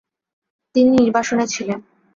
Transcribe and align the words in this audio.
তিনি 0.75 0.89
নির্বাসনে 0.97 1.45
ছিলেন। 1.47 1.79